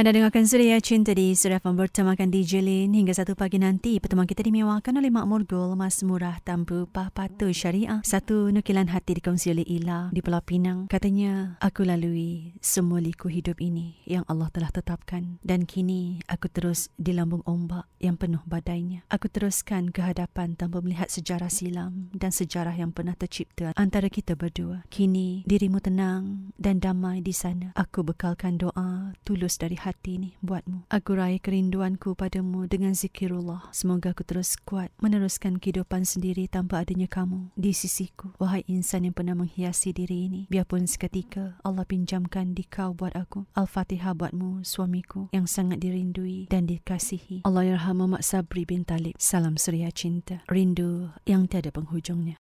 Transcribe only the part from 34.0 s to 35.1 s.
aku terus kuat